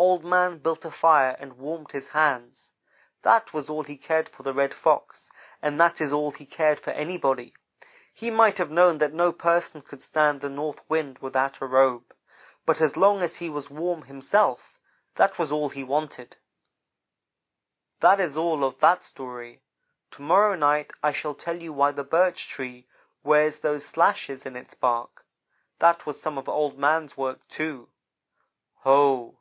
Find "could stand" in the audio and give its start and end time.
9.82-10.40